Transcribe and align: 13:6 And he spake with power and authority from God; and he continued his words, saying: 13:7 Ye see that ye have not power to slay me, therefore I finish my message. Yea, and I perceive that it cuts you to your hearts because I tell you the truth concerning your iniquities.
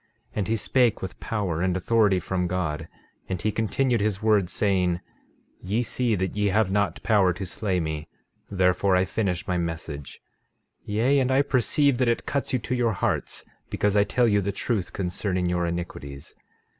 13:6 0.29 0.29
And 0.37 0.47
he 0.47 0.55
spake 0.57 1.01
with 1.03 1.19
power 1.19 1.61
and 1.61 1.77
authority 1.77 2.17
from 2.17 2.47
God; 2.47 2.87
and 3.29 3.39
he 3.39 3.51
continued 3.51 4.01
his 4.01 4.19
words, 4.19 4.51
saying: 4.51 4.93
13:7 4.95 5.01
Ye 5.61 5.83
see 5.83 6.15
that 6.15 6.35
ye 6.35 6.47
have 6.47 6.71
not 6.71 7.03
power 7.03 7.31
to 7.33 7.45
slay 7.45 7.79
me, 7.79 8.07
therefore 8.49 8.95
I 8.95 9.05
finish 9.05 9.47
my 9.47 9.59
message. 9.59 10.19
Yea, 10.85 11.19
and 11.19 11.29
I 11.29 11.43
perceive 11.43 11.99
that 11.99 12.07
it 12.09 12.25
cuts 12.25 12.51
you 12.51 12.57
to 12.57 12.73
your 12.73 12.93
hearts 12.93 13.45
because 13.69 13.95
I 13.95 14.03
tell 14.03 14.27
you 14.27 14.41
the 14.41 14.51
truth 14.51 14.91
concerning 14.91 15.45
your 15.51 15.67
iniquities. 15.67 16.33